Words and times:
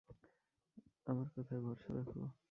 আমার 1.07 1.27
কথায় 1.35 1.61
ভরসা 1.61 1.89
রাখো। 1.95 2.21